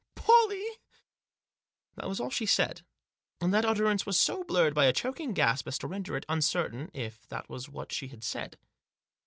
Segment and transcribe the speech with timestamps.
[0.15, 0.77] "Pollie I"
[1.97, 2.81] That was all she said;
[3.39, 6.89] and that utterance was so blurred by a choking gasp as to render it uncertain
[6.91, 8.57] if that was what she had said.